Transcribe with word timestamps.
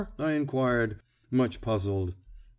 I 0.17 0.31
inquired, 0.31 0.99
much 1.29 1.61
puzzled. 1.61 2.15